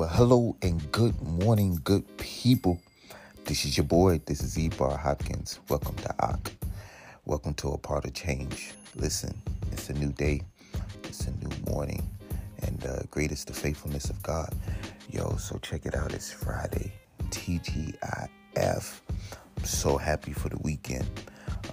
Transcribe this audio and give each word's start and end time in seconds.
Well, 0.00 0.08
hello 0.08 0.56
and 0.62 0.90
good 0.92 1.20
morning, 1.20 1.78
good 1.84 2.16
people. 2.16 2.80
This 3.44 3.66
is 3.66 3.76
your 3.76 3.84
boy. 3.84 4.22
This 4.24 4.40
is 4.40 4.56
Ebar 4.56 4.98
Hopkins. 4.98 5.60
Welcome 5.68 5.94
to 5.96 6.14
Ak. 6.24 6.52
Welcome 7.26 7.52
to 7.56 7.72
a 7.72 7.76
part 7.76 8.06
of 8.06 8.14
change. 8.14 8.72
Listen, 8.96 9.36
it's 9.72 9.90
a 9.90 9.92
new 9.92 10.10
day. 10.10 10.40
It's 11.04 11.26
a 11.26 11.32
new 11.32 11.54
morning, 11.70 12.08
and 12.62 12.82
uh, 12.86 13.02
great 13.10 13.30
is 13.30 13.44
the 13.44 13.52
faithfulness 13.52 14.08
of 14.08 14.22
God. 14.22 14.54
Yo, 15.10 15.36
so 15.36 15.58
check 15.58 15.84
it 15.84 15.94
out. 15.94 16.14
It's 16.14 16.32
Friday. 16.32 16.94
TGIF. 17.28 17.98
I'm 18.56 19.64
so 19.64 19.98
happy 19.98 20.32
for 20.32 20.48
the 20.48 20.58
weekend. 20.62 21.10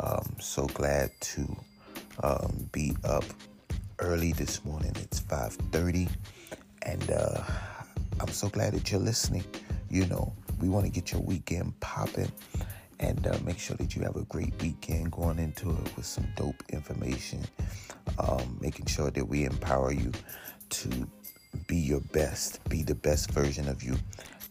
Um, 0.01 0.35
so 0.41 0.65
glad 0.65 1.11
to 1.21 1.57
um, 2.21 2.67
be 2.73 2.93
up 3.05 3.23
early 3.99 4.33
this 4.33 4.65
morning. 4.65 4.91
It's 4.97 5.21
5:30, 5.21 6.09
and 6.81 7.09
uh, 7.09 7.41
I'm 8.19 8.29
so 8.29 8.49
glad 8.49 8.73
that 8.73 8.91
you're 8.91 8.99
listening. 8.99 9.43
You 9.89 10.05
know, 10.07 10.33
we 10.59 10.69
want 10.69 10.85
to 10.85 10.91
get 10.91 11.11
your 11.11 11.21
weekend 11.21 11.79
popping 11.79 12.31
and 12.99 13.27
uh, 13.27 13.37
make 13.43 13.59
sure 13.59 13.77
that 13.77 13.95
you 13.95 14.01
have 14.03 14.15
a 14.15 14.23
great 14.23 14.59
weekend 14.61 15.11
going 15.11 15.37
into 15.37 15.69
it 15.69 15.95
with 15.95 16.05
some 16.05 16.27
dope 16.35 16.63
information. 16.69 17.45
Um, 18.17 18.57
making 18.59 18.87
sure 18.87 19.11
that 19.11 19.27
we 19.27 19.45
empower 19.45 19.91
you 19.91 20.11
to 20.69 21.07
be 21.67 21.77
your 21.77 22.01
best, 22.01 22.67
be 22.69 22.83
the 22.83 22.95
best 22.95 23.31
version 23.31 23.67
of 23.67 23.83
you 23.83 23.95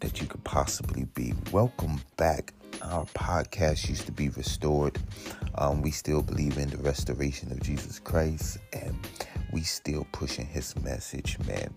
that 0.01 0.21
you 0.21 0.27
could 0.27 0.45
possibly 0.45 1.05
be. 1.15 1.35
Welcome 1.51 2.01
back. 2.16 2.52
Our 2.83 3.05
podcast 3.07 3.89
used 3.89 4.07
to 4.07 4.12
be 4.12 4.29
restored. 4.30 4.98
Um, 5.57 5.83
we 5.83 5.91
still 5.91 6.23
believe 6.23 6.59
in 6.59 6.71
the 6.71 6.77
restoration 6.79 7.51
of 7.51 7.61
Jesus 7.62 7.99
Christ 7.99 8.59
and 8.73 8.97
we 9.52 9.62
still 9.62 10.07
pushing 10.12 10.47
his 10.47 10.77
message, 10.83 11.39
man. 11.47 11.73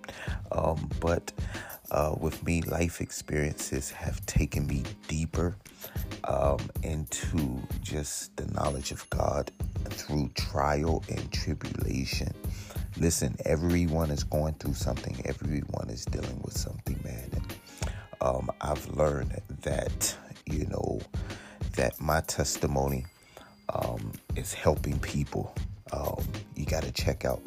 Um, 0.51 0.89
but 0.99 1.31
uh, 1.91 2.15
with 2.19 2.43
me, 2.43 2.61
life 2.63 3.01
experiences 3.01 3.89
have 3.91 4.23
taken 4.25 4.67
me 4.67 4.83
deeper 5.07 5.55
um, 6.25 6.59
into 6.83 7.61
just 7.81 8.35
the 8.35 8.45
knowledge 8.47 8.91
of 8.91 9.09
God 9.09 9.51
through 9.85 10.29
trial 10.35 11.03
and 11.09 11.31
tribulation. 11.31 12.33
Listen, 12.97 13.35
everyone 13.45 14.11
is 14.11 14.23
going 14.23 14.55
through 14.55 14.73
something. 14.73 15.21
Everyone 15.25 15.89
is 15.89 16.05
dealing 16.05 16.41
with 16.43 16.57
something, 16.57 16.99
man. 17.03 17.29
And, 17.33 17.55
um, 18.21 18.51
I've 18.59 18.85
learned 18.89 19.41
that 19.61 20.15
you 20.51 20.65
know 20.67 20.99
that 21.75 21.99
my 21.99 22.21
testimony 22.21 23.05
um, 23.73 24.11
is 24.35 24.53
helping 24.53 24.99
people. 24.99 25.53
Um, 25.91 26.23
you 26.55 26.65
got 26.65 26.83
to 26.83 26.91
check 26.91 27.25
out 27.25 27.41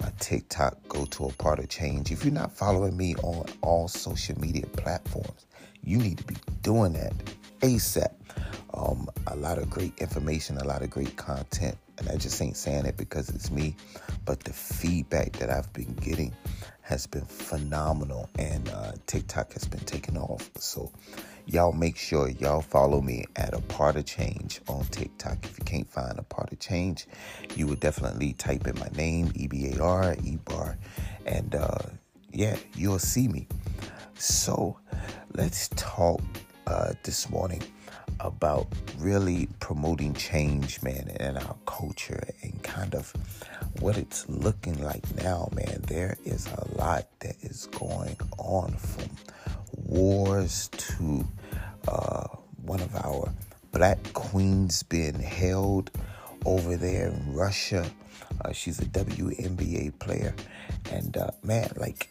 my 0.00 0.10
TikTok. 0.18 0.76
Go 0.88 1.04
to 1.06 1.26
a 1.26 1.32
part 1.32 1.58
of 1.58 1.68
change. 1.68 2.10
If 2.10 2.24
you're 2.24 2.34
not 2.34 2.52
following 2.52 2.96
me 2.96 3.14
on 3.22 3.46
all 3.62 3.88
social 3.88 4.38
media 4.40 4.66
platforms, 4.66 5.46
you 5.82 5.98
need 5.98 6.18
to 6.18 6.24
be 6.24 6.36
doing 6.62 6.92
that 6.94 7.12
ASAP. 7.60 8.12
Um, 8.74 9.08
a 9.28 9.36
lot 9.36 9.58
of 9.58 9.70
great 9.70 9.98
information, 9.98 10.58
a 10.58 10.64
lot 10.64 10.82
of 10.82 10.90
great 10.90 11.16
content, 11.16 11.78
and 11.98 12.08
I 12.10 12.16
just 12.16 12.40
ain't 12.42 12.56
saying 12.56 12.84
it 12.84 12.96
because 12.98 13.30
it's 13.30 13.50
me, 13.50 13.74
but 14.26 14.40
the 14.40 14.52
feedback 14.52 15.32
that 15.34 15.48
I've 15.50 15.72
been 15.72 15.94
getting 15.94 16.34
has 16.82 17.06
been 17.06 17.24
phenomenal, 17.24 18.28
and 18.38 18.68
uh, 18.68 18.92
TikTok 19.06 19.52
has 19.54 19.66
been 19.66 19.80
taking 19.80 20.18
off. 20.18 20.50
So, 20.58 20.92
y'all 21.46 21.72
make 21.72 21.96
sure 21.96 22.28
y'all 22.28 22.60
follow 22.60 23.00
me 23.00 23.24
at 23.36 23.54
a 23.54 23.60
part 23.62 23.96
of 23.96 24.04
change 24.04 24.60
on 24.68 24.84
TikTok. 24.86 25.38
If 25.44 25.58
you 25.58 25.64
can't 25.64 25.88
find 25.88 26.18
a 26.18 26.22
part 26.22 26.52
of 26.52 26.58
change, 26.58 27.06
you 27.54 27.66
would 27.68 27.80
definitely 27.80 28.32
type 28.34 28.66
in 28.66 28.78
my 28.78 28.88
name, 28.96 29.32
E 29.34 29.46
B 29.46 29.72
A 29.72 29.82
R, 29.82 30.16
E 30.22 30.36
Bar, 30.44 30.76
and 31.24 31.54
uh, 31.54 31.78
yeah, 32.32 32.56
you'll 32.74 32.98
see 32.98 33.28
me. 33.28 33.46
So, 34.18 34.78
let's 35.34 35.68
talk 35.76 36.20
uh, 36.66 36.94
this 37.04 37.30
morning 37.30 37.62
about 38.20 38.66
really 38.98 39.48
promoting 39.60 40.14
change, 40.14 40.82
man, 40.82 41.08
in 41.20 41.36
our 41.36 41.56
culture 41.66 42.26
and 42.42 42.62
kind 42.62 42.94
of 42.94 43.12
what 43.80 43.96
it's 43.96 44.28
looking 44.28 44.82
like 44.82 45.04
now, 45.22 45.48
man. 45.52 45.82
There 45.86 46.16
is 46.24 46.46
a 46.46 46.78
lot 46.78 47.06
that 47.20 47.36
is 47.42 47.66
going 47.66 48.16
on 48.38 48.72
from 48.72 49.10
wars 49.86 50.68
to 50.76 51.26
uh, 51.88 52.28
one 52.62 52.80
of 52.80 52.94
our 52.96 53.32
black 53.72 53.98
queens 54.12 54.82
being 54.82 55.20
held 55.20 55.90
over 56.44 56.76
there 56.76 57.08
in 57.08 57.34
Russia. 57.34 57.86
Uh, 58.44 58.52
she's 58.52 58.78
a 58.80 58.84
WNBA 58.86 59.98
player, 59.98 60.34
and 60.90 61.16
uh, 61.16 61.30
man, 61.42 61.70
like 61.76 62.08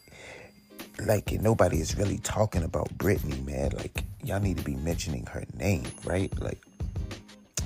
like 1.05 1.31
nobody 1.33 1.79
is 1.79 1.97
really 1.97 2.17
talking 2.19 2.63
about 2.63 2.87
Brittney, 2.97 3.43
man. 3.45 3.71
Like 3.75 4.03
y'all 4.25 4.39
need 4.39 4.57
to 4.57 4.63
be 4.63 4.75
mentioning 4.75 5.25
her 5.27 5.45
name, 5.55 5.85
right? 6.03 6.31
Like 6.41 6.61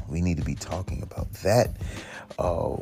we 0.10 0.22
need 0.22 0.38
to 0.38 0.44
be 0.44 0.56
talking 0.56 1.02
about 1.02 1.32
that. 1.44 1.72
Uh, 2.38 2.78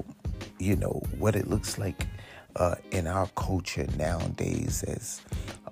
you 0.60 0.76
know 0.76 1.02
what 1.18 1.36
it 1.36 1.48
looks 1.48 1.78
like 1.78 2.08
uh, 2.56 2.76
in 2.92 3.06
our 3.06 3.28
culture 3.36 3.86
nowadays 3.98 4.84
as 4.84 5.22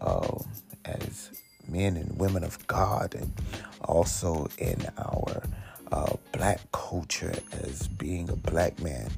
uh, 0.01 0.37
as 0.85 1.31
men 1.67 1.97
and 1.97 2.17
women 2.19 2.43
of 2.43 2.65
God, 2.67 3.15
and 3.15 3.33
also 3.81 4.47
in 4.59 4.85
our 4.99 5.41
uh, 5.91 6.15
black 6.31 6.59
culture 6.71 7.33
as 7.63 7.87
being 7.87 8.29
a 8.29 8.35
black 8.35 8.79
man. 8.81 9.09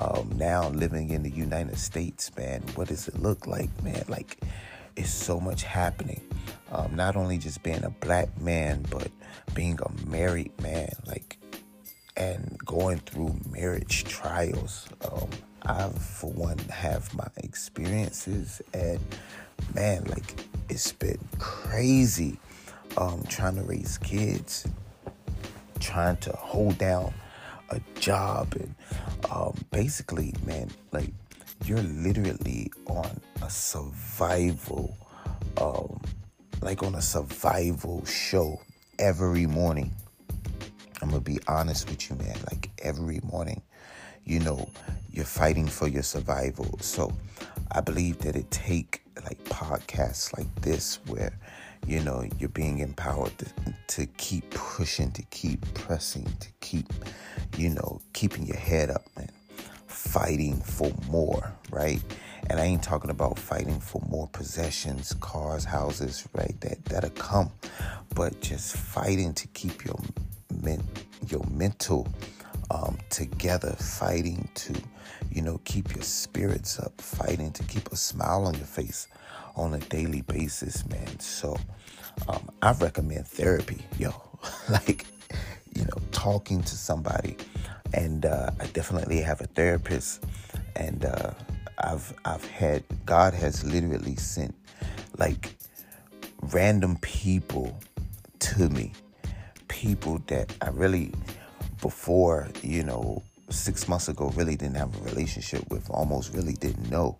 Um, 0.00 0.32
now 0.36 0.70
living 0.70 1.10
in 1.10 1.22
the 1.22 1.30
United 1.30 1.78
States, 1.78 2.34
man, 2.36 2.62
what 2.74 2.88
does 2.88 3.06
it 3.06 3.22
look 3.22 3.46
like, 3.46 3.70
man? 3.84 4.02
Like 4.08 4.40
is 4.96 5.12
so 5.12 5.40
much 5.40 5.62
happening. 5.62 6.20
Um, 6.72 6.94
not 6.96 7.16
only 7.16 7.38
just 7.38 7.62
being 7.62 7.84
a 7.84 7.90
black 7.90 8.40
man, 8.40 8.84
but 8.90 9.08
being 9.54 9.78
a 9.82 10.08
married 10.08 10.52
man, 10.60 10.92
like, 11.06 11.38
and 12.16 12.56
going 12.64 12.98
through 12.98 13.38
marriage 13.50 14.04
trials. 14.04 14.88
Um, 15.10 15.28
I, 15.62 15.88
for 15.88 16.30
one, 16.30 16.58
have 16.58 17.12
my 17.14 17.28
experiences, 17.38 18.60
and 18.72 19.00
man, 19.74 20.04
like, 20.04 20.44
it's 20.68 20.92
been 20.92 21.18
crazy 21.38 22.38
um, 22.96 23.22
trying 23.28 23.56
to 23.56 23.62
raise 23.62 23.98
kids, 23.98 24.66
trying 25.80 26.16
to 26.18 26.32
hold 26.32 26.78
down 26.78 27.14
a 27.70 27.80
job, 27.98 28.54
and 28.54 28.74
um, 29.30 29.54
basically, 29.70 30.34
man, 30.44 30.70
like, 30.92 31.12
you're 31.64 31.82
literally 31.82 32.70
on 32.86 33.20
a 33.42 33.50
survival, 33.50 34.96
um, 35.56 36.00
like 36.60 36.82
on 36.82 36.94
a 36.94 37.02
survival 37.02 38.04
show 38.04 38.60
every 38.98 39.46
morning. 39.46 39.92
I'm 41.02 41.08
gonna 41.08 41.20
be 41.20 41.38
honest 41.48 41.88
with 41.88 42.08
you, 42.08 42.16
man. 42.16 42.36
Like 42.50 42.70
every 42.82 43.20
morning, 43.22 43.62
you 44.24 44.40
know, 44.40 44.68
you're 45.10 45.24
fighting 45.24 45.66
for 45.66 45.88
your 45.88 46.02
survival. 46.02 46.78
So 46.80 47.12
I 47.72 47.80
believe 47.80 48.18
that 48.18 48.36
it 48.36 48.50
take 48.50 49.02
like 49.24 49.42
podcasts 49.44 50.36
like 50.36 50.52
this 50.56 50.98
where 51.06 51.32
you 51.86 52.00
know 52.00 52.26
you're 52.38 52.48
being 52.48 52.78
empowered 52.78 53.32
to, 53.38 53.46
to 53.86 54.06
keep 54.16 54.50
pushing 54.50 55.10
to 55.12 55.22
keep 55.24 55.60
pressing 55.74 56.24
to 56.40 56.48
keep 56.60 56.92
you 57.56 57.68
know 57.68 58.00
keeping 58.12 58.46
your 58.46 58.56
head 58.56 58.90
up 58.90 59.04
man 59.16 59.28
fighting 60.14 60.54
for 60.60 60.92
more, 61.10 61.52
right? 61.70 62.00
And 62.48 62.60
I 62.60 62.66
ain't 62.66 62.84
talking 62.84 63.10
about 63.10 63.36
fighting 63.36 63.80
for 63.80 64.00
more 64.08 64.28
possessions, 64.28 65.12
cars, 65.14 65.64
houses, 65.64 66.28
right? 66.34 66.54
That 66.60 66.84
that'll 66.84 67.10
come, 67.10 67.50
but 68.14 68.40
just 68.40 68.76
fighting 68.76 69.34
to 69.34 69.48
keep 69.48 69.84
your 69.84 69.98
men, 70.62 70.84
your 71.26 71.42
mental 71.50 72.06
um, 72.70 72.96
together, 73.10 73.72
fighting 73.72 74.48
to, 74.54 74.74
you 75.32 75.42
know, 75.42 75.60
keep 75.64 75.92
your 75.96 76.04
spirits 76.04 76.78
up, 76.78 77.00
fighting 77.00 77.50
to 77.50 77.64
keep 77.64 77.90
a 77.90 77.96
smile 77.96 78.44
on 78.44 78.54
your 78.54 78.66
face 78.66 79.08
on 79.56 79.74
a 79.74 79.80
daily 79.80 80.22
basis, 80.22 80.86
man. 80.90 81.18
So 81.18 81.56
um, 82.28 82.48
I 82.62 82.70
recommend 82.74 83.26
therapy, 83.26 83.84
yo. 83.98 84.14
like, 84.68 85.06
you 85.74 85.82
know, 85.82 85.98
talking 86.12 86.62
to 86.62 86.76
somebody 86.76 87.36
and 87.94 88.26
uh, 88.26 88.50
I 88.60 88.66
definitely 88.66 89.20
have 89.20 89.40
a 89.40 89.46
therapist, 89.46 90.24
and 90.76 91.04
uh, 91.04 91.30
I've 91.78 92.12
I've 92.24 92.44
had 92.46 92.82
God 93.06 93.34
has 93.34 93.64
literally 93.64 94.16
sent 94.16 94.54
like 95.16 95.54
random 96.52 96.98
people 97.00 97.78
to 98.40 98.68
me, 98.68 98.92
people 99.68 100.20
that 100.26 100.52
I 100.60 100.70
really 100.70 101.12
before 101.80 102.48
you 102.62 102.82
know 102.82 103.22
six 103.48 103.88
months 103.88 104.08
ago 104.08 104.32
really 104.34 104.56
didn't 104.56 104.76
have 104.76 104.94
a 105.00 105.04
relationship 105.04 105.70
with, 105.70 105.88
almost 105.90 106.34
really 106.34 106.54
didn't 106.54 106.90
know. 106.90 107.16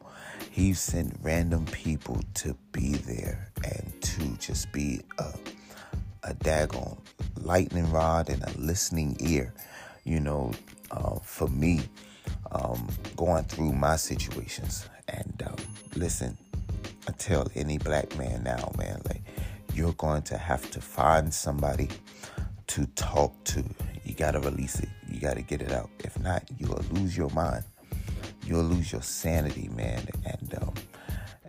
He 0.50 0.74
sent 0.74 1.16
random 1.22 1.66
people 1.66 2.20
to 2.34 2.56
be 2.72 2.94
there 2.94 3.50
and 3.64 3.92
to 4.02 4.22
just 4.38 4.72
be 4.72 5.00
a, 5.18 5.32
a 6.24 6.34
daggone 6.34 6.98
lightning 7.40 7.90
rod 7.92 8.30
and 8.30 8.42
a 8.42 8.58
listening 8.58 9.16
ear 9.20 9.52
you 10.04 10.20
know, 10.20 10.52
uh, 10.90 11.18
for 11.20 11.48
me, 11.48 11.82
um, 12.52 12.88
going 13.16 13.44
through 13.44 13.72
my 13.72 13.96
situations. 13.96 14.88
And 15.08 15.42
um, 15.46 15.56
listen, 15.96 16.38
I 17.08 17.12
tell 17.12 17.48
any 17.54 17.78
black 17.78 18.16
man 18.16 18.44
now, 18.44 18.72
man, 18.78 19.00
like 19.06 19.22
you're 19.74 19.92
going 19.94 20.22
to 20.22 20.38
have 20.38 20.70
to 20.70 20.80
find 20.80 21.32
somebody 21.32 21.88
to 22.68 22.86
talk 22.94 23.32
to. 23.44 23.64
You 24.04 24.14
got 24.14 24.32
to 24.32 24.40
release 24.40 24.78
it. 24.80 24.88
You 25.10 25.20
got 25.20 25.36
to 25.36 25.42
get 25.42 25.62
it 25.62 25.72
out. 25.72 25.90
If 26.00 26.18
not, 26.20 26.44
you'll 26.58 26.82
lose 26.92 27.16
your 27.16 27.30
mind. 27.30 27.64
You'll 28.46 28.64
lose 28.64 28.92
your 28.92 29.02
sanity, 29.02 29.68
man. 29.74 30.06
And 30.24 30.54
um, 30.60 30.74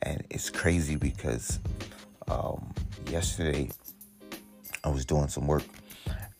and 0.02 0.24
it's 0.30 0.50
crazy 0.50 0.96
because 0.96 1.60
um, 2.28 2.74
yesterday 3.10 3.70
I 4.84 4.90
was 4.90 5.06
doing 5.06 5.28
some 5.28 5.48
work, 5.48 5.64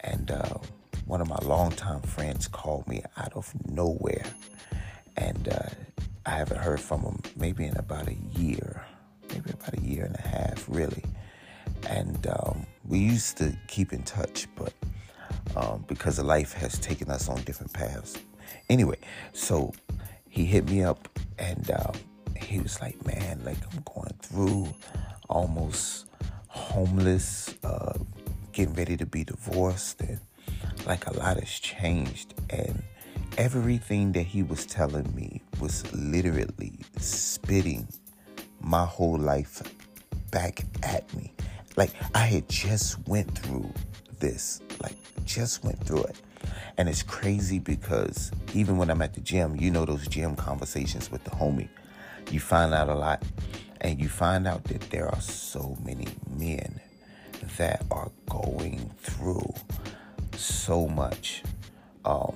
and 0.02 0.32
uh, 0.32 0.58
one 1.06 1.22
of 1.22 1.30
my 1.30 1.38
longtime 1.44 2.02
friends 2.02 2.48
called 2.48 2.88
me 2.88 3.04
out 3.18 3.34
of 3.34 3.54
nowhere, 3.70 4.26
and 5.18 5.48
uh, 5.48 5.70
I 6.26 6.32
haven't 6.32 6.58
heard 6.58 6.80
from 6.80 7.02
him 7.02 7.22
maybe 7.36 7.66
in 7.66 7.78
about 7.78 8.08
a 8.08 8.16
year, 8.34 8.86
maybe 9.30 9.52
about 9.52 9.78
a 9.78 9.82
year 9.82 10.06
and 10.06 10.16
a 10.16 10.22
half, 10.22 10.66
really. 10.68 11.04
And 11.88 12.26
um, 12.28 12.66
we 12.84 13.00
used 13.00 13.38
to 13.38 13.56
keep 13.68 13.94
in 13.94 14.02
touch, 14.04 14.48
but 14.56 14.74
um, 15.56 15.86
because 15.88 16.20
life 16.20 16.54
has 16.54 16.80
taken 16.80 17.10
us 17.10 17.30
on 17.30 17.42
different 17.44 17.72
paths. 17.72 18.18
Anyway, 18.70 18.98
so 19.34 19.72
he 20.30 20.46
hit 20.46 20.68
me 20.70 20.84
up 20.84 21.08
and 21.38 21.70
um, 21.72 21.94
he 22.36 22.60
was 22.60 22.82
like, 22.82 23.04
"Man, 23.06 23.42
like 23.46 23.58
I'm 23.72 23.84
going 23.94 24.14
through, 24.22 24.74
almost 25.30 26.08
homeless, 26.48 27.54
uh, 27.64 27.94
getting 28.52 28.74
ready 28.74 28.98
to 28.98 29.06
be 29.06 29.24
divorced, 29.24 30.02
and 30.02 30.20
like 30.86 31.08
a 31.08 31.14
lot 31.18 31.40
has 31.40 31.60
changed." 31.60 32.34
And 32.50 32.84
everything 33.38 34.12
that 34.14 34.24
he 34.24 34.44
was 34.44 34.66
telling 34.66 35.14
me 35.16 35.42
was 35.60 35.92
literally 35.94 36.80
spitting 36.98 37.88
my 38.62 38.86
whole 38.86 39.18
life 39.18 39.62
back 40.32 40.64
at 40.84 41.14
me. 41.16 41.34
Like 41.76 41.92
I 42.14 42.26
had 42.26 42.48
just 42.50 43.06
went 43.08 43.38
through 43.38 43.72
this, 44.20 44.62
like 44.82 44.96
just 45.26 45.64
went 45.64 45.80
through 45.86 46.04
it. 46.04 46.22
And 46.78 46.90
it's 46.90 47.04
crazy 47.04 47.60
because 47.60 48.32
even 48.54 48.78
when 48.78 48.90
I'm 48.90 49.02
at 49.02 49.14
the 49.14 49.22
gym, 49.22 49.56
you 49.56 49.72
know 49.72 49.86
those 49.86 50.08
gym 50.08 50.36
conversations 50.36 51.12
with 51.12 51.24
the 51.24 51.32
homie. 51.32 51.70
You 52.32 52.40
find 52.40 52.74
out 52.74 52.90
a 52.90 52.96
lot 52.96 53.24
and 53.82 54.00
you 54.00 54.10
find 54.10 54.48
out 54.48 54.64
that 54.66 54.82
there 54.90 55.08
are 55.08 55.22
so 55.22 55.78
many 55.84 56.08
men 56.30 56.80
that 57.58 57.86
are 57.92 58.12
going 58.30 58.92
through 59.00 59.54
so 60.38 60.88
much 60.88 61.44
um, 62.06 62.36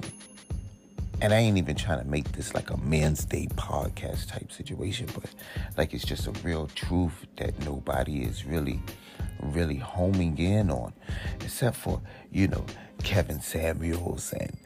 and 1.22 1.34
I 1.34 1.38
ain't 1.38 1.57
even 1.57 1.75
trying 1.75 2.00
to 2.00 2.07
make 2.07 2.31
this 2.31 2.54
like 2.54 2.69
a 2.69 2.78
men's 2.78 3.25
day 3.25 3.48
podcast 3.56 4.30
type 4.30 4.51
situation, 4.51 5.07
but 5.13 5.30
like 5.78 5.94
it's 5.94 6.06
just 6.06 6.28
a 6.28 6.31
real 6.44 6.68
truth 6.75 7.25
that 7.38 7.60
nobody 7.66 8.24
is 8.24 8.46
really, 8.46 8.81
really 9.42 9.75
homing 9.75 10.38
in 10.38 10.69
on, 10.72 10.94
except 11.42 11.75
for 11.75 12.01
you 12.31 12.48
know 12.48 12.66
Kevin 13.04 13.42
Samuels 13.42 14.34
and 14.34 14.57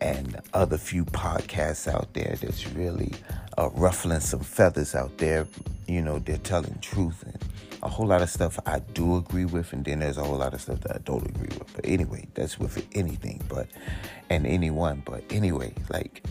and 0.00 0.40
other 0.52 0.76
few 0.76 1.04
podcasts 1.06 1.90
out 1.90 2.12
there 2.12 2.36
that's 2.40 2.66
really 2.72 3.12
uh, 3.56 3.70
ruffling 3.72 4.20
some 4.20 4.40
feathers 4.40 4.94
out 4.94 5.16
there. 5.18 5.46
You 5.86 6.02
know, 6.02 6.18
they're 6.18 6.36
telling 6.38 6.78
truth 6.80 7.22
and 7.22 7.38
a 7.82 7.88
whole 7.88 8.06
lot 8.06 8.22
of 8.22 8.30
stuff 8.30 8.58
I 8.64 8.78
do 8.78 9.16
agree 9.16 9.44
with, 9.44 9.72
and 9.72 9.84
then 9.84 9.98
there's 10.00 10.16
a 10.16 10.24
whole 10.24 10.38
lot 10.38 10.54
of 10.54 10.60
stuff 10.60 10.80
that 10.80 10.96
I 10.96 10.98
don't 10.98 11.26
agree 11.26 11.48
with. 11.58 11.74
But 11.74 11.84
anyway, 11.84 12.28
that's 12.34 12.58
with 12.58 12.86
anything, 12.92 13.42
but 13.48 13.66
and 14.30 14.46
anyone. 14.46 15.02
But 15.04 15.24
anyway, 15.30 15.74
like 15.90 16.24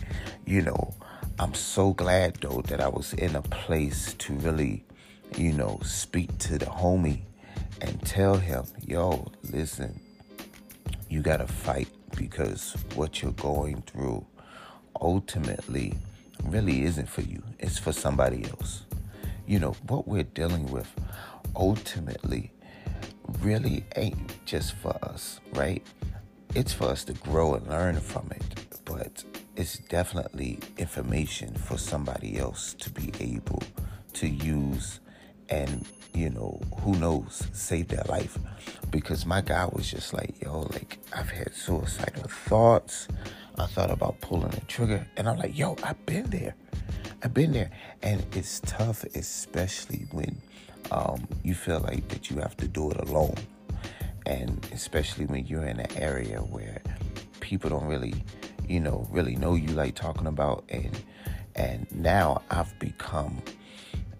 you 0.46 0.62
know, 0.62 0.94
I'm 1.38 1.54
so 1.54 1.92
glad 1.92 2.36
though 2.36 2.62
that 2.62 2.80
I 2.80 2.88
was 2.88 3.12
in 3.14 3.36
a 3.36 3.42
place 3.42 4.14
to 4.14 4.32
really, 4.34 4.84
you 5.36 5.52
know, 5.52 5.78
speak 5.84 6.36
to 6.38 6.58
the 6.58 6.66
homie 6.66 7.20
and 7.80 8.00
tell 8.06 8.36
him, 8.36 8.64
yo, 8.86 9.30
listen, 9.50 10.00
you 11.08 11.20
gotta 11.20 11.46
fight 11.46 11.88
because 12.16 12.76
what 12.94 13.22
you're 13.22 13.32
going 13.32 13.82
through 13.82 14.24
ultimately 15.00 15.94
really 16.44 16.84
isn't 16.84 17.08
for 17.08 17.22
you. 17.22 17.42
It's 17.58 17.78
for 17.78 17.92
somebody 17.92 18.44
else. 18.44 18.84
You 19.46 19.58
know, 19.58 19.72
what 19.88 20.06
we're 20.06 20.22
dealing 20.22 20.70
with 20.70 20.90
ultimately 21.56 22.52
really 23.40 23.84
ain't 23.96 24.44
just 24.44 24.74
for 24.74 24.96
us, 25.04 25.40
right? 25.54 25.86
It's 26.54 26.72
for 26.72 26.84
us 26.84 27.04
to 27.04 27.14
grow 27.14 27.54
and 27.54 27.66
learn 27.68 27.98
from 28.00 28.30
it, 28.30 28.80
but 28.84 29.24
it's 29.56 29.78
definitely 29.78 30.60
information 30.78 31.54
for 31.54 31.78
somebody 31.78 32.38
else 32.38 32.74
to 32.74 32.90
be 32.90 33.12
able 33.20 33.62
to 34.14 34.28
use 34.28 35.00
and, 35.48 35.86
you 36.14 36.30
know, 36.30 36.60
who 36.80 36.94
knows, 36.96 37.48
save 37.52 37.88
their 37.88 38.04
life. 38.08 38.38
Because 38.90 39.24
my 39.26 39.40
guy 39.40 39.66
was 39.72 39.90
just 39.90 40.12
like, 40.12 40.40
yo, 40.42 40.60
like, 40.60 40.98
I've 41.14 41.30
had 41.30 41.54
suicidal 41.54 42.28
thoughts. 42.28 43.08
I 43.58 43.66
thought 43.66 43.90
about 43.90 44.20
pulling 44.20 44.50
the 44.50 44.62
trigger, 44.62 45.06
and 45.16 45.28
I'm 45.28 45.36
like, 45.38 45.56
yo, 45.56 45.76
I've 45.82 46.04
been 46.06 46.30
there. 46.30 46.54
I've 47.22 47.34
been 47.34 47.52
there. 47.52 47.70
And 48.02 48.24
it's 48.34 48.60
tough, 48.60 49.04
especially 49.14 50.06
when 50.10 50.40
um, 50.92 51.26
you 51.42 51.54
feel 51.54 51.80
like 51.80 52.06
that 52.08 52.30
you 52.30 52.36
have 52.36 52.56
to 52.58 52.68
do 52.68 52.90
it 52.90 52.98
alone. 52.98 53.34
And 54.26 54.64
especially 54.72 55.24
when 55.24 55.46
you're 55.46 55.64
in 55.64 55.80
an 55.80 55.90
area 55.96 56.38
where 56.38 56.80
people 57.40 57.70
don't 57.70 57.86
really, 57.86 58.14
you 58.68 58.78
know, 58.78 59.08
really 59.10 59.34
know 59.34 59.54
you 59.54 59.68
like 59.68 59.94
talking 59.94 60.26
about 60.26 60.64
and 60.68 60.96
and 61.54 61.86
now 61.92 62.42
I've 62.50 62.78
become, 62.78 63.42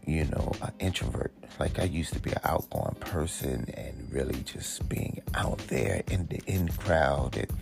you 0.05 0.25
know, 0.25 0.53
an 0.63 0.73
introvert. 0.81 1.33
Like 1.61 1.79
I 1.79 1.85
used 1.85 2.13
to 2.15 2.21
be 2.21 2.31
an 2.31 2.41
outgoing 2.45 2.97
person 2.97 3.73
and 3.75 4.09
really 4.11 4.43
just 4.43 4.89
being 4.89 5.23
out 5.35 5.59
there 5.69 6.03
in 6.09 6.27
the 6.27 6.41
in 6.47 6.69
crowd 6.69 7.37
and 7.37 7.53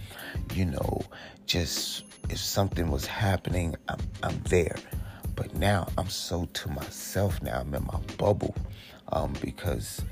you 0.54 0.64
know, 0.64 1.02
just 1.46 2.04
if 2.30 2.38
something 2.38 2.90
was 2.90 3.06
happening, 3.06 3.74
I'm 3.88 3.98
I'm 4.22 4.40
there. 4.48 4.76
But 5.34 5.54
now 5.56 5.88
I'm 5.98 6.08
so 6.08 6.48
to 6.52 6.70
myself 6.70 7.42
now. 7.42 7.60
I'm 7.60 7.74
in 7.74 7.84
my 7.84 7.98
bubble 8.16 8.54
um, 9.12 9.32
because, 9.40 10.02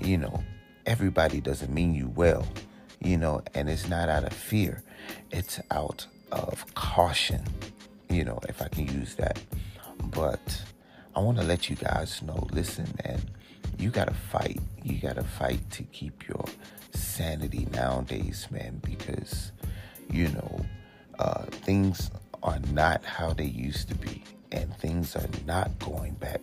you 0.00 0.18
know, 0.18 0.42
everybody 0.86 1.40
doesn't 1.40 1.72
mean 1.72 1.94
you 1.94 2.08
well, 2.14 2.46
you 3.00 3.16
know, 3.16 3.42
and 3.54 3.68
it's 3.68 3.88
not 3.88 4.08
out 4.08 4.24
of 4.24 4.32
fear, 4.32 4.82
it's 5.30 5.60
out 5.70 6.06
of 6.30 6.64
caution, 6.74 7.42
you 8.08 8.24
know, 8.24 8.38
if 8.48 8.62
I 8.62 8.68
can 8.68 8.86
use 8.86 9.14
that. 9.16 9.40
But 10.04 10.62
I 11.14 11.20
want 11.20 11.38
to 11.38 11.44
let 11.44 11.68
you 11.68 11.76
guys 11.76 12.22
know 12.22 12.46
listen, 12.52 12.86
man, 13.04 13.20
you 13.78 13.90
got 13.90 14.08
to 14.08 14.14
fight. 14.14 14.60
You 14.82 14.98
got 14.98 15.16
to 15.16 15.24
fight 15.24 15.68
to 15.72 15.82
keep 15.84 16.28
your 16.28 16.44
sanity 16.92 17.66
nowadays, 17.72 18.46
man, 18.50 18.80
because, 18.84 19.52
you 20.10 20.28
know, 20.28 20.66
uh, 21.18 21.44
things 21.44 22.10
are 22.42 22.58
not 22.72 23.04
how 23.04 23.32
they 23.32 23.44
used 23.44 23.88
to 23.88 23.94
be 23.94 24.22
and 24.52 24.74
things 24.76 25.16
are 25.16 25.28
not 25.46 25.76
going 25.78 26.14
back 26.14 26.40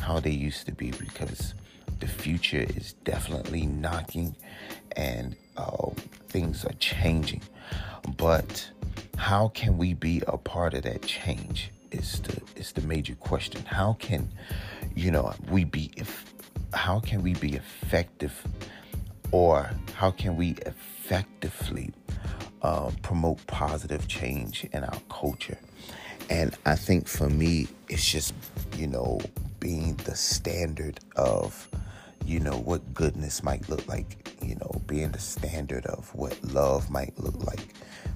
how 0.00 0.20
they 0.20 0.30
used 0.30 0.66
to 0.66 0.72
be 0.72 0.90
because 0.92 1.54
the 2.00 2.06
future 2.06 2.64
is 2.76 2.94
definitely 3.04 3.66
knocking 3.66 4.34
and 4.96 5.36
uh, 5.56 5.90
things 6.28 6.64
are 6.64 6.74
changing. 6.74 7.42
But 8.16 8.70
how 9.16 9.48
can 9.48 9.76
we 9.76 9.94
be 9.94 10.22
a 10.26 10.38
part 10.38 10.74
of 10.74 10.84
that 10.84 11.02
change? 11.02 11.70
Is 11.90 12.20
the 12.20 12.40
is 12.54 12.72
the 12.72 12.82
major 12.82 13.14
question. 13.14 13.64
How 13.64 13.94
can 13.98 14.28
you 14.94 15.10
know 15.10 15.32
we 15.50 15.64
be 15.64 15.90
if 15.96 16.34
how 16.74 17.00
can 17.00 17.22
we 17.22 17.32
be 17.34 17.54
effective 17.54 18.46
or 19.32 19.70
how 19.94 20.10
can 20.10 20.36
we 20.36 20.50
effectively 20.66 21.92
uh, 22.60 22.90
promote 23.02 23.46
positive 23.46 24.06
change 24.06 24.66
in 24.72 24.84
our 24.84 25.00
culture? 25.08 25.58
And 26.30 26.54
I 26.66 26.74
think 26.74 27.08
for 27.08 27.28
me, 27.28 27.68
it's 27.88 28.10
just, 28.10 28.34
you 28.76 28.86
know, 28.86 29.20
being 29.60 29.94
the 30.04 30.14
standard 30.14 31.00
of, 31.16 31.68
you 32.24 32.38
know, 32.38 32.58
what 32.58 32.92
goodness 32.92 33.42
might 33.42 33.68
look 33.68 33.86
like, 33.88 34.36
you 34.42 34.54
know, 34.56 34.82
being 34.86 35.10
the 35.10 35.18
standard 35.18 35.86
of 35.86 36.14
what 36.14 36.36
love 36.44 36.90
might 36.90 37.18
look 37.18 37.42
like, 37.44 37.74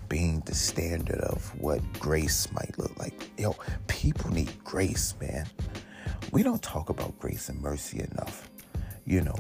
being 0.09 0.41
the 0.45 0.55
standard 0.55 1.21
of 1.21 1.59
what 1.59 1.81
grace 1.95 2.53
might 2.53 2.79
look 2.79 2.97
like. 2.99 3.31
Know, 3.39 3.57
people 3.89 4.31
need 4.31 4.63
grace, 4.63 5.15
man. 5.21 5.47
We 6.33 6.43
don't 6.43 6.63
talk 6.63 6.91
about 6.91 7.19
grace 7.19 7.49
and 7.49 7.61
mercy 7.61 8.01
enough, 8.01 8.51
you 9.07 9.23
know, 9.23 9.37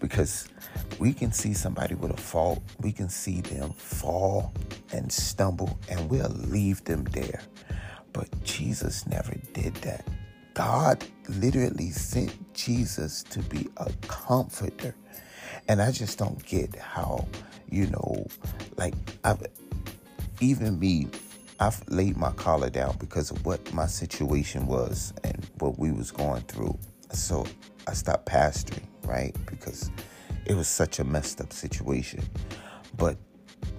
because 0.00 0.48
we 0.98 1.12
can 1.12 1.30
see 1.30 1.52
somebody 1.52 1.94
with 1.94 2.10
a 2.10 2.16
fault, 2.16 2.62
we 2.80 2.90
can 2.90 3.08
see 3.08 3.42
them 3.42 3.72
fall 3.72 4.52
and 4.92 5.12
stumble, 5.12 5.78
and 5.90 6.08
we'll 6.10 6.30
leave 6.30 6.82
them 6.84 7.04
there 7.04 7.42
but 8.14 8.42
Jesus 8.42 9.06
never 9.06 9.34
did 9.52 9.74
that. 9.76 10.08
God 10.54 11.04
literally 11.28 11.90
sent 11.90 12.54
Jesus 12.54 13.22
to 13.24 13.40
be 13.40 13.68
a 13.76 13.92
comforter. 14.08 14.94
And 15.68 15.82
I 15.82 15.90
just 15.90 16.16
don't 16.16 16.42
get 16.46 16.74
how, 16.76 17.26
you 17.68 17.88
know, 17.88 18.26
like 18.76 18.94
I've 19.24 19.42
even 20.40 20.78
me, 20.78 21.08
I've 21.60 21.82
laid 21.88 22.16
my 22.16 22.30
collar 22.32 22.70
down 22.70 22.96
because 22.98 23.30
of 23.30 23.44
what 23.44 23.72
my 23.74 23.86
situation 23.86 24.66
was 24.66 25.12
and 25.24 25.46
what 25.58 25.78
we 25.78 25.90
was 25.90 26.10
going 26.10 26.42
through. 26.42 26.78
so 27.12 27.46
I 27.86 27.92
stopped 27.92 28.26
pastoring, 28.26 28.84
right? 29.04 29.36
Because 29.46 29.90
it 30.46 30.54
was 30.54 30.68
such 30.68 31.00
a 31.00 31.04
messed 31.04 31.40
up 31.40 31.52
situation. 31.52 32.22
But 32.96 33.16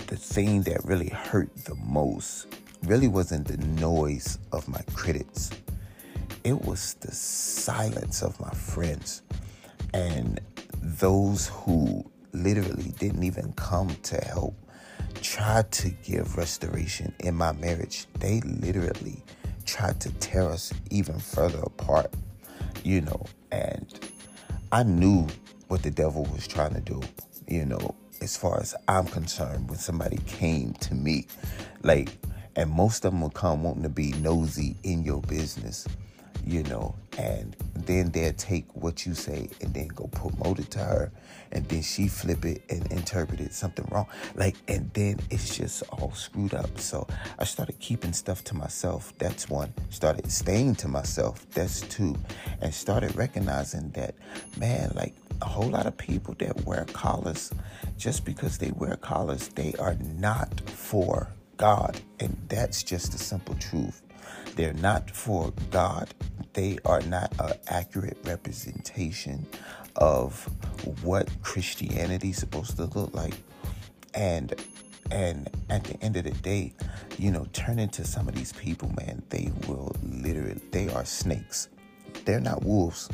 the 0.07 0.17
thing 0.17 0.63
that 0.63 0.83
really 0.83 1.09
hurt 1.09 1.55
the 1.65 1.75
most 1.75 2.47
really 2.85 3.07
wasn't 3.07 3.47
the 3.47 3.57
noise 3.57 4.37
of 4.51 4.67
my 4.67 4.81
critics. 4.93 5.51
It 6.43 6.61
was 6.63 6.95
the 6.95 7.11
silence 7.11 8.21
of 8.21 8.39
my 8.39 8.51
friends 8.51 9.23
and 9.93 10.39
those 10.81 11.47
who 11.47 12.09
literally 12.33 12.93
didn't 12.99 13.23
even 13.23 13.53
come 13.53 13.89
to 14.03 14.17
help 14.25 14.55
tried 15.21 15.71
to 15.71 15.89
give 15.89 16.37
restoration 16.37 17.13
in 17.19 17.33
my 17.33 17.51
marriage. 17.53 18.05
They 18.19 18.41
literally 18.41 19.23
tried 19.65 19.99
to 20.01 20.11
tear 20.13 20.49
us 20.49 20.71
even 20.91 21.19
further 21.19 21.59
apart, 21.59 22.13
you 22.83 23.01
know, 23.01 23.25
and 23.51 23.99
I 24.71 24.83
knew 24.83 25.27
what 25.67 25.81
the 25.81 25.91
devil 25.91 26.25
was 26.25 26.47
trying 26.47 26.75
to 26.75 26.81
do, 26.81 27.01
you 27.47 27.65
know, 27.65 27.95
as 28.21 28.37
far 28.37 28.59
as 28.59 28.75
I'm 28.87 29.05
concerned, 29.07 29.69
when 29.69 29.79
somebody 29.79 30.17
came 30.27 30.73
to 30.73 30.93
me, 30.93 31.27
like, 31.81 32.09
and 32.55 32.69
most 32.69 33.05
of 33.05 33.11
them 33.11 33.21
will 33.21 33.29
come 33.29 33.63
wanting 33.63 33.83
to 33.83 33.89
be 33.89 34.11
nosy 34.13 34.75
in 34.83 35.03
your 35.03 35.21
business 35.21 35.87
you 36.45 36.61
know, 36.63 36.93
and 37.17 37.55
then 37.73 38.11
they'll 38.11 38.33
take 38.33 38.65
what 38.75 39.05
you 39.05 39.15
say 39.15 39.49
and 39.61 39.73
then 39.73 39.87
go 39.87 40.07
promote 40.07 40.59
it 40.59 40.69
to 40.71 40.79
her, 40.79 41.11
and 41.51 41.67
then 41.69 41.81
she 41.81 42.07
flip 42.07 42.45
it 42.45 42.61
and 42.69 42.85
interpret 42.91 43.39
it 43.39 43.53
something 43.53 43.85
wrong. 43.89 44.05
Like, 44.35 44.55
and 44.67 44.91
then 44.93 45.19
it's 45.31 45.57
just 45.57 45.83
all 45.89 46.11
screwed 46.11 46.53
up. 46.53 46.79
So 46.79 47.07
I 47.39 47.45
started 47.45 47.79
keeping 47.79 48.13
stuff 48.13 48.43
to 48.45 48.55
myself. 48.55 49.13
That's 49.17 49.49
one. 49.49 49.73
Started 49.89 50.31
staying 50.31 50.75
to 50.75 50.87
myself. 50.87 51.49
That's 51.51 51.81
two. 51.81 52.15
And 52.61 52.73
started 52.73 53.15
recognizing 53.15 53.89
that, 53.91 54.13
man, 54.57 54.91
like 54.95 55.15
a 55.41 55.45
whole 55.45 55.69
lot 55.69 55.87
of 55.87 55.97
people 55.97 56.35
that 56.39 56.63
wear 56.65 56.85
collars, 56.93 57.51
just 57.97 58.23
because 58.23 58.59
they 58.59 58.71
wear 58.71 58.97
collars, 58.97 59.47
they 59.49 59.73
are 59.79 59.95
not 59.95 60.61
for 60.69 61.27
God. 61.57 61.99
And 62.19 62.37
that's 62.49 62.83
just 62.83 63.13
a 63.13 63.17
simple 63.17 63.55
truth. 63.55 64.01
They're 64.55 64.73
not 64.73 65.11
for 65.11 65.53
God. 65.71 66.13
They 66.53 66.77
are 66.85 67.01
not 67.01 67.33
an 67.39 67.53
accurate 67.67 68.17
representation 68.23 69.45
of 69.97 70.43
what 71.03 71.29
Christianity 71.41 72.29
is 72.29 72.37
supposed 72.37 72.77
to 72.77 72.85
look 72.85 73.13
like. 73.13 73.35
And 74.13 74.53
and 75.11 75.49
at 75.69 75.83
the 75.83 76.01
end 76.01 76.17
of 76.17 76.23
the 76.23 76.31
day, 76.31 76.73
you 77.17 77.31
know, 77.31 77.45
turn 77.53 77.77
into 77.77 78.03
some 78.03 78.27
of 78.27 78.33
these 78.33 78.53
people, 78.53 78.91
man, 78.97 79.21
they 79.29 79.51
will 79.67 79.95
literally 80.01 80.59
they 80.71 80.89
are 80.89 81.05
snakes. 81.05 81.69
They're 82.23 82.39
not 82.39 82.63
wolves. 82.63 83.09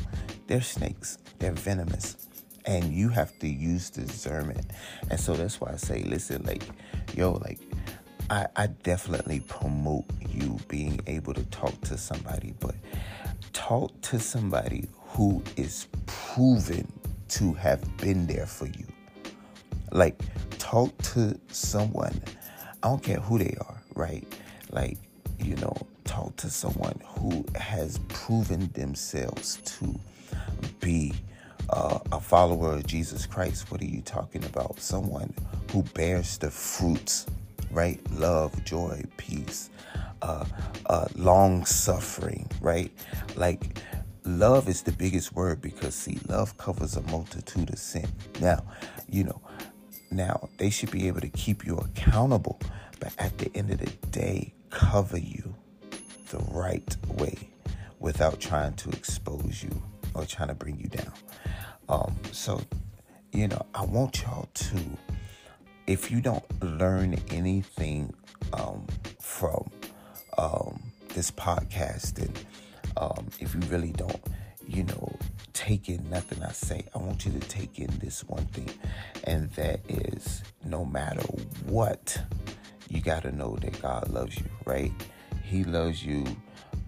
They're 0.46 0.62
snakes. 0.62 1.18
They're 1.38 1.52
venomous. 1.52 2.28
And 2.64 2.92
you 2.94 3.08
have 3.08 3.36
to 3.40 3.48
use 3.48 3.90
discernment. 3.90 4.70
And 5.10 5.18
so 5.18 5.34
that's 5.34 5.60
why 5.60 5.72
I 5.72 5.76
say, 5.76 6.04
listen, 6.04 6.44
like, 6.44 6.62
yo, 7.14 7.32
like 7.32 7.58
I, 8.32 8.46
I 8.56 8.66
definitely 8.68 9.40
promote 9.40 10.06
you 10.26 10.58
being 10.66 10.98
able 11.06 11.34
to 11.34 11.44
talk 11.50 11.78
to 11.82 11.98
somebody, 11.98 12.54
but 12.60 12.74
talk 13.52 14.00
to 14.00 14.18
somebody 14.18 14.88
who 15.08 15.42
is 15.58 15.86
proven 16.06 16.90
to 17.28 17.52
have 17.52 17.84
been 17.98 18.26
there 18.26 18.46
for 18.46 18.64
you. 18.68 18.86
Like, 19.90 20.18
talk 20.58 20.96
to 21.12 21.38
someone, 21.48 22.22
I 22.82 22.88
don't 22.88 23.02
care 23.02 23.20
who 23.20 23.38
they 23.38 23.54
are, 23.60 23.82
right? 23.94 24.26
Like, 24.70 24.96
you 25.38 25.56
know, 25.56 25.76
talk 26.04 26.34
to 26.36 26.48
someone 26.48 26.98
who 27.04 27.44
has 27.54 27.98
proven 28.08 28.72
themselves 28.72 29.56
to 29.78 29.94
be 30.80 31.12
uh, 31.68 31.98
a 32.10 32.18
follower 32.18 32.76
of 32.76 32.86
Jesus 32.86 33.26
Christ. 33.26 33.70
What 33.70 33.82
are 33.82 33.84
you 33.84 34.00
talking 34.00 34.42
about? 34.46 34.80
Someone 34.80 35.34
who 35.70 35.82
bears 35.82 36.38
the 36.38 36.50
fruits 36.50 37.26
right? 37.72 38.00
Love, 38.12 38.64
joy, 38.64 39.02
peace, 39.16 39.70
uh, 40.20 40.44
uh, 40.86 41.08
long 41.16 41.64
suffering, 41.64 42.48
right? 42.60 42.92
Like, 43.36 43.78
love 44.24 44.68
is 44.68 44.82
the 44.82 44.92
biggest 44.92 45.34
word 45.34 45.60
because, 45.60 45.94
see, 45.94 46.18
love 46.28 46.56
covers 46.58 46.96
a 46.96 47.02
multitude 47.02 47.70
of 47.70 47.78
sin. 47.78 48.08
Now, 48.40 48.64
you 49.08 49.24
know, 49.24 49.40
now 50.10 50.48
they 50.58 50.70
should 50.70 50.90
be 50.90 51.08
able 51.08 51.20
to 51.20 51.28
keep 51.28 51.66
you 51.66 51.76
accountable, 51.76 52.60
but 53.00 53.14
at 53.18 53.38
the 53.38 53.50
end 53.56 53.70
of 53.70 53.78
the 53.78 53.90
day, 54.08 54.54
cover 54.70 55.18
you 55.18 55.54
the 56.30 56.38
right 56.50 56.96
way 57.08 57.50
without 57.98 58.40
trying 58.40 58.74
to 58.74 58.90
expose 58.90 59.62
you 59.62 59.82
or 60.14 60.24
trying 60.24 60.48
to 60.48 60.54
bring 60.54 60.78
you 60.78 60.88
down. 60.88 61.12
Um, 61.88 62.16
so, 62.32 62.60
you 63.32 63.48
know, 63.48 63.64
I 63.74 63.84
want 63.84 64.22
y'all 64.22 64.48
to 64.52 64.78
if 65.86 66.10
you 66.10 66.20
don't 66.20 66.44
learn 66.62 67.16
anything 67.30 68.14
um, 68.52 68.86
from 69.20 69.70
um, 70.38 70.82
this 71.14 71.30
podcast, 71.30 72.18
and 72.18 72.44
um, 72.96 73.26
if 73.40 73.54
you 73.54 73.60
really 73.68 73.92
don't, 73.92 74.20
you 74.66 74.84
know, 74.84 75.16
take 75.52 75.88
in 75.88 76.08
nothing 76.08 76.42
I 76.42 76.52
say, 76.52 76.84
I 76.94 76.98
want 76.98 77.26
you 77.26 77.32
to 77.32 77.40
take 77.40 77.78
in 77.78 77.90
this 77.98 78.24
one 78.24 78.46
thing, 78.46 78.70
and 79.24 79.50
that 79.52 79.80
is 79.88 80.42
no 80.64 80.84
matter 80.84 81.22
what, 81.66 82.18
you 82.88 83.00
got 83.00 83.22
to 83.22 83.32
know 83.32 83.56
that 83.56 83.80
God 83.82 84.08
loves 84.08 84.38
you, 84.38 84.46
right? 84.64 84.92
He 85.42 85.64
loves 85.64 86.04
you 86.04 86.24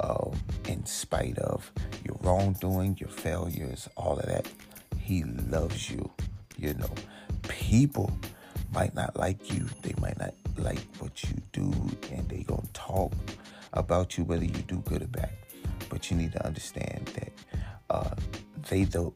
um, 0.01 0.33
in 0.69 0.85
spite 0.87 1.39
of 1.39 1.71
your 2.05 2.17
wrongdoing, 2.23 2.97
your 2.99 3.09
failures, 3.09 3.89
all 3.97 4.19
of 4.19 4.27
that. 4.27 4.47
He 4.99 5.25
loves 5.25 5.91
you, 5.91 6.11
you 6.57 6.75
know. 6.75 6.91
People 7.49 8.11
might 8.75 8.95
not 8.95 9.17
like 9.17 9.53
you. 9.53 9.67
They 9.83 9.95
might 10.01 10.19
not 10.19 10.35
like 10.59 10.85
what 10.99 11.23
you 11.25 11.41
do, 11.53 11.73
and 12.13 12.29
they 12.29 12.43
gonna 12.43 12.63
talk 12.73 13.13
about 13.73 14.19
you 14.19 14.25
whether 14.25 14.45
you 14.45 14.51
do 14.51 14.79
good 14.79 15.03
or 15.03 15.07
bad. 15.07 15.31
But 15.89 16.11
you 16.11 16.17
need 16.17 16.33
to 16.33 16.45
understand 16.45 17.07
that 17.15 17.33
uh, 17.91 18.15
they 18.69 18.85
don't 18.85 19.15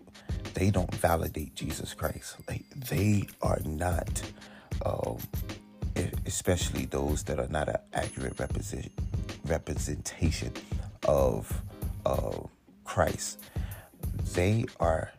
they 0.54 0.70
don't 0.70 0.92
validate 0.94 1.54
Jesus 1.54 1.94
Christ. 1.94 2.36
Like 2.48 2.64
they 2.70 3.24
are 3.42 3.60
not, 3.64 4.22
um, 4.84 5.18
especially 6.26 6.86
those 6.86 7.24
that 7.24 7.38
are 7.38 7.48
not 7.48 7.68
an 7.68 7.78
accurate 7.92 8.38
represent, 8.38 8.90
representation 9.44 10.52
of 11.06 11.62
uh, 12.06 12.38
Christ. 12.84 13.40
They 14.34 14.64
are, 14.80 15.10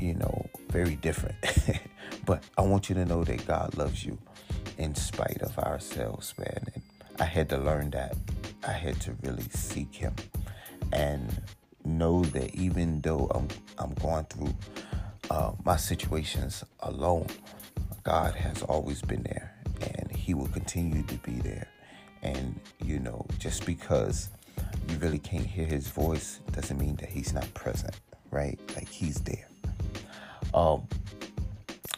you 0.00 0.14
know, 0.14 0.48
very 0.70 0.96
different. 0.96 1.36
But 2.26 2.42
I 2.58 2.62
want 2.62 2.88
you 2.88 2.96
to 2.96 3.04
know 3.04 3.22
that 3.22 3.46
God 3.46 3.76
loves 3.76 4.04
you 4.04 4.18
in 4.78 4.96
spite 4.96 5.40
of 5.42 5.56
ourselves, 5.58 6.34
man. 6.36 6.66
And 6.74 6.82
I 7.20 7.24
had 7.24 7.48
to 7.50 7.56
learn 7.56 7.90
that. 7.90 8.16
I 8.66 8.72
had 8.72 9.00
to 9.02 9.16
really 9.22 9.44
seek 9.44 9.94
Him 9.94 10.12
and 10.92 11.40
know 11.84 12.24
that 12.24 12.52
even 12.54 13.00
though 13.00 13.30
I'm 13.32 13.48
I'm 13.78 13.94
going 13.94 14.24
through 14.24 14.54
uh, 15.30 15.52
my 15.64 15.76
situations 15.76 16.64
alone, 16.80 17.28
God 18.02 18.34
has 18.34 18.62
always 18.62 19.02
been 19.02 19.22
there, 19.22 19.54
and 19.80 20.10
He 20.10 20.34
will 20.34 20.48
continue 20.48 21.04
to 21.04 21.14
be 21.18 21.34
there. 21.34 21.68
And 22.22 22.58
you 22.84 22.98
know, 22.98 23.24
just 23.38 23.64
because 23.66 24.30
you 24.88 24.98
really 24.98 25.20
can't 25.20 25.46
hear 25.46 25.66
His 25.66 25.88
voice 25.88 26.40
doesn't 26.50 26.78
mean 26.78 26.96
that 26.96 27.08
He's 27.08 27.32
not 27.32 27.52
present, 27.54 27.94
right? 28.32 28.58
Like 28.74 28.88
He's 28.88 29.20
there. 29.20 29.48
Um, 30.54 30.88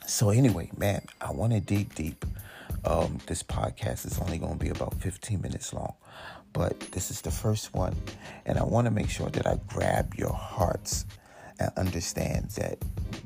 so, 0.08 0.30
anyway, 0.30 0.70
man, 0.76 1.02
I 1.20 1.32
want 1.32 1.52
to 1.52 1.60
dig 1.60 1.94
deep. 1.94 2.24
Um, 2.84 3.18
this 3.26 3.42
podcast 3.42 4.06
is 4.06 4.18
only 4.18 4.38
going 4.38 4.54
to 4.54 4.58
be 4.58 4.70
about 4.70 4.94
15 4.94 5.40
minutes 5.40 5.74
long, 5.74 5.94
but 6.52 6.80
this 6.92 7.10
is 7.10 7.20
the 7.20 7.30
first 7.30 7.74
one, 7.74 7.94
and 8.46 8.58
I 8.58 8.64
want 8.64 8.86
to 8.86 8.90
make 8.90 9.10
sure 9.10 9.28
that 9.28 9.46
I 9.46 9.58
grab 9.66 10.14
your 10.14 10.32
hearts 10.32 11.04
and 11.58 11.70
understand 11.76 12.50
that 12.52 12.78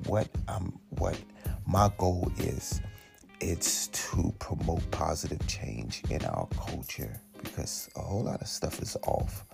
what 0.06 0.28
um 0.48 0.78
what 0.90 1.16
my 1.66 1.90
goal 1.98 2.30
is 2.38 2.80
it's 3.40 3.88
to 3.88 4.32
promote 4.38 4.88
positive 4.90 5.44
change 5.46 6.02
in 6.10 6.24
our 6.24 6.46
culture 6.56 7.20
because 7.42 7.90
a 7.96 8.00
whole 8.00 8.24
lot 8.24 8.40
of 8.40 8.48
stuff 8.48 8.80
is 8.80 8.96
off 9.06 9.44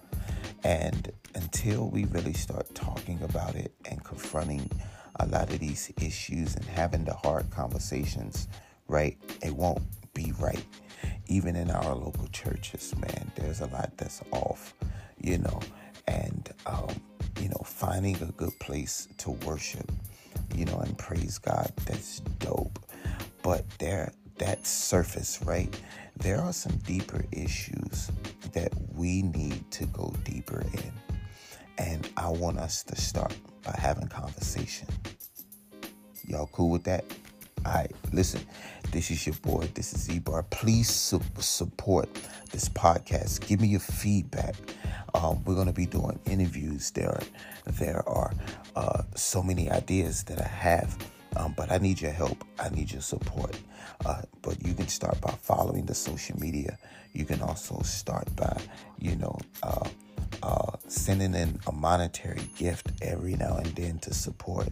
and 0.64 1.10
until 1.34 1.88
we 1.88 2.04
really 2.06 2.32
start 2.32 2.72
talking 2.74 3.20
about 3.22 3.54
it 3.54 3.72
and 3.86 4.02
confronting 4.04 4.70
a 5.18 5.26
lot 5.26 5.52
of 5.52 5.58
these 5.58 5.92
issues 6.00 6.54
and 6.54 6.64
having 6.64 7.04
the 7.04 7.14
hard 7.14 7.50
conversations, 7.50 8.48
right? 8.86 9.16
It 9.42 9.54
won't 9.54 9.82
be 10.14 10.32
right. 10.38 10.64
Even 11.26 11.56
in 11.56 11.70
our 11.70 11.94
local 11.94 12.26
churches, 12.28 12.94
man, 12.96 13.30
there's 13.36 13.60
a 13.60 13.66
lot 13.66 13.92
that's 13.96 14.22
off, 14.32 14.74
you 15.20 15.38
know, 15.38 15.60
and, 16.06 16.50
um, 16.66 16.88
you 17.40 17.48
know, 17.48 17.62
finding 17.64 18.16
a 18.22 18.32
good 18.32 18.58
place 18.58 19.08
to 19.18 19.30
worship, 19.30 19.90
you 20.54 20.64
know, 20.64 20.78
and 20.78 20.96
praise 20.98 21.38
God, 21.38 21.72
that's 21.86 22.20
dope. 22.38 22.78
But 23.42 23.68
there, 23.78 24.12
that 24.38 24.66
surface, 24.66 25.40
right? 25.44 25.78
There 26.16 26.40
are 26.40 26.52
some 26.52 26.76
deeper 26.78 27.24
issues 27.32 28.10
that 28.52 28.72
we 28.94 29.22
need 29.22 29.70
to 29.72 29.86
go 29.86 30.14
deeper 30.24 30.60
in. 30.72 31.07
And 31.78 32.08
I 32.16 32.28
want 32.28 32.58
us 32.58 32.82
to 32.84 32.96
start 32.96 33.34
by 33.64 33.74
having 33.78 34.08
conversation. 34.08 34.88
Y'all 36.26 36.48
cool 36.52 36.70
with 36.70 36.84
that? 36.84 37.04
All 37.64 37.72
right, 37.72 37.90
listen, 38.12 38.40
this 38.92 39.10
is 39.10 39.26
your 39.26 39.36
boy. 39.36 39.68
This 39.74 39.92
is 39.92 40.08
Ebar. 40.08 40.48
Please 40.50 40.88
su- 40.88 41.20
support 41.38 42.08
this 42.50 42.68
podcast. 42.68 43.46
Give 43.46 43.60
me 43.60 43.68
your 43.68 43.80
feedback. 43.80 44.54
Um, 45.14 45.42
we're 45.44 45.54
going 45.54 45.66
to 45.66 45.72
be 45.72 45.86
doing 45.86 46.18
interviews. 46.26 46.90
There, 46.90 47.10
are, 47.10 47.22
there 47.72 48.08
are 48.08 48.32
uh, 48.76 49.02
so 49.14 49.42
many 49.42 49.70
ideas 49.70 50.24
that 50.24 50.40
I 50.40 50.48
have, 50.48 50.96
um, 51.36 51.54
but 51.56 51.70
I 51.70 51.78
need 51.78 52.00
your 52.00 52.12
help. 52.12 52.44
I 52.58 52.68
need 52.70 52.90
your 52.92 53.02
support. 53.02 53.58
Uh, 54.04 54.22
but 54.42 54.64
you 54.64 54.74
can 54.74 54.88
start 54.88 55.20
by 55.20 55.32
following 55.32 55.84
the 55.86 55.94
social 55.94 56.38
media. 56.38 56.78
You 57.12 57.24
can 57.24 57.42
also 57.42 57.80
start 57.82 58.34
by, 58.36 58.60
you 58.98 59.16
know, 59.16 59.36
uh, 59.62 59.88
uh, 60.42 60.72
sending 60.86 61.34
in 61.34 61.58
a 61.66 61.72
monetary 61.72 62.48
gift 62.56 62.90
every 63.02 63.34
now 63.34 63.56
and 63.56 63.66
then 63.74 63.98
to 64.00 64.14
support 64.14 64.68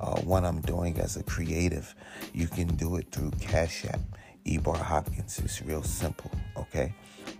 uh, 0.00 0.20
what 0.20 0.44
I'm 0.44 0.60
doing 0.60 0.98
as 0.98 1.16
a 1.16 1.22
creative. 1.22 1.94
You 2.32 2.46
can 2.46 2.68
do 2.76 2.96
it 2.96 3.10
through 3.10 3.30
Cash 3.40 3.86
App, 3.86 4.00
Ebar 4.46 4.76
Hopkins. 4.76 5.38
It's 5.38 5.62
real 5.62 5.82
simple, 5.82 6.30
okay? 6.56 6.94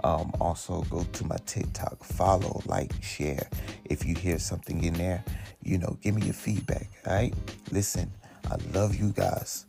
Um, 0.04 0.32
also, 0.40 0.82
go 0.90 1.04
to 1.04 1.26
my 1.26 1.36
TikTok, 1.46 2.02
follow, 2.02 2.62
like, 2.66 2.92
share. 3.02 3.48
If 3.84 4.04
you 4.04 4.14
hear 4.14 4.38
something 4.38 4.82
in 4.84 4.94
there, 4.94 5.24
you 5.62 5.78
know, 5.78 5.96
give 6.02 6.14
me 6.14 6.22
your 6.22 6.34
feedback, 6.34 6.88
all 7.06 7.14
right? 7.14 7.34
Listen, 7.70 8.10
I 8.50 8.56
love 8.72 8.94
you 8.96 9.10
guys, 9.12 9.66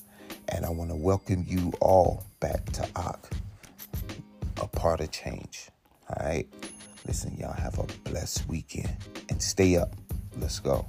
and 0.50 0.66
I 0.66 0.70
want 0.70 0.90
to 0.92 0.96
welcome 0.96 1.46
you 1.48 1.72
all 1.82 2.24
back 2.40 2.66
to 2.74 2.84
ACH, 2.96 3.32
a 4.62 4.68
part 4.68 5.02
of 5.02 5.12
change, 5.12 5.70
all 6.10 6.26
right? 6.26 6.48
Listen, 7.08 7.36
y'all 7.38 7.54
have 7.54 7.80
a 7.80 7.86
blessed 8.10 8.48
weekend 8.50 8.90
and 9.30 9.42
stay 9.42 9.78
up. 9.78 9.96
Let's 10.38 10.60
go. 10.60 10.86